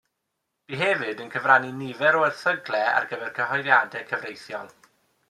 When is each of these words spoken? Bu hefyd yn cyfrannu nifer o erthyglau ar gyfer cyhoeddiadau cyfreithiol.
Bu 0.71 0.77
hefyd 0.77 1.19
yn 1.25 1.29
cyfrannu 1.35 1.69
nifer 1.81 2.17
o 2.21 2.23
erthyglau 2.29 2.89
ar 2.95 3.07
gyfer 3.13 3.31
cyhoeddiadau 3.41 4.05
cyfreithiol. 4.13 4.73